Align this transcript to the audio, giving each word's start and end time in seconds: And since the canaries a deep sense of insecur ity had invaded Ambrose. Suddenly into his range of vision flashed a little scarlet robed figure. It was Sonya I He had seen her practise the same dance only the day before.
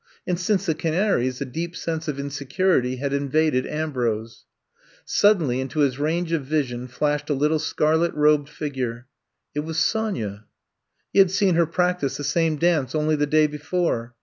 And 0.25 0.39
since 0.39 0.65
the 0.65 0.73
canaries 0.73 1.41
a 1.41 1.45
deep 1.45 1.75
sense 1.75 2.07
of 2.07 2.17
insecur 2.17 2.79
ity 2.79 2.95
had 2.95 3.13
invaded 3.13 3.67
Ambrose. 3.67 4.45
Suddenly 5.05 5.61
into 5.61 5.81
his 5.81 5.99
range 5.99 6.31
of 6.31 6.43
vision 6.43 6.87
flashed 6.87 7.29
a 7.29 7.35
little 7.35 7.59
scarlet 7.59 8.11
robed 8.15 8.49
figure. 8.49 9.05
It 9.53 9.59
was 9.59 9.77
Sonya 9.77 10.45
I 10.45 10.45
He 11.13 11.19
had 11.19 11.29
seen 11.29 11.53
her 11.53 11.67
practise 11.67 12.17
the 12.17 12.23
same 12.23 12.55
dance 12.55 12.95
only 12.95 13.15
the 13.15 13.27
day 13.27 13.45
before. 13.45 14.15